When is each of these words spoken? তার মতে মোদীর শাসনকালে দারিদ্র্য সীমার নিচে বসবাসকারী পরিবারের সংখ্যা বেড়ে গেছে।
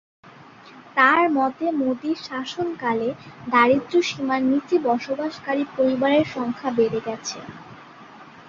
তার 0.97 1.23
মতে 1.37 1.65
মোদীর 1.79 2.17
শাসনকালে 2.27 3.09
দারিদ্র্য 3.47 4.01
সীমার 4.09 4.41
নিচে 4.51 4.75
বসবাসকারী 4.87 5.63
পরিবারের 5.75 6.25
সংখ্যা 6.35 6.69
বেড়ে 6.77 6.99
গেছে। 7.07 7.39